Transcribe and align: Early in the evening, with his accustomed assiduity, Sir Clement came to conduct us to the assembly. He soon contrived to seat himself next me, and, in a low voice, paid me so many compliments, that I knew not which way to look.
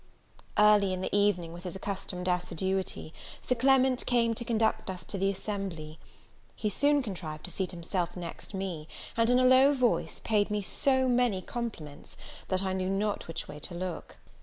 Early 0.57 0.93
in 0.93 1.01
the 1.01 1.15
evening, 1.15 1.53
with 1.53 1.63
his 1.63 1.75
accustomed 1.75 2.27
assiduity, 2.27 3.13
Sir 3.43 3.53
Clement 3.53 4.03
came 4.07 4.33
to 4.33 4.43
conduct 4.43 4.89
us 4.89 5.05
to 5.05 5.17
the 5.19 5.29
assembly. 5.29 5.99
He 6.55 6.71
soon 6.71 7.03
contrived 7.03 7.43
to 7.45 7.51
seat 7.51 7.69
himself 7.69 8.17
next 8.17 8.55
me, 8.55 8.87
and, 9.15 9.29
in 9.29 9.37
a 9.37 9.45
low 9.45 9.75
voice, 9.75 10.19
paid 10.19 10.49
me 10.49 10.63
so 10.63 11.07
many 11.07 11.39
compliments, 11.39 12.17
that 12.47 12.63
I 12.63 12.73
knew 12.73 12.89
not 12.89 13.27
which 13.27 13.47
way 13.47 13.59
to 13.59 13.75
look. 13.75 14.17